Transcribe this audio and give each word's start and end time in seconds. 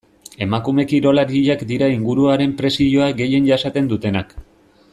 Emakume 0.43 0.85
kirolariak 0.91 1.61
dira 1.73 1.89
inguruaren 1.97 2.57
presioa 2.63 3.11
gehien 3.21 3.47
jasaten 3.51 3.93
dutenak. 3.93 4.35